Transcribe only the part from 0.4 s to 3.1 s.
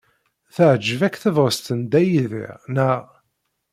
Teɛjeb-ak tebɣest n Dda Yidir, naɣ?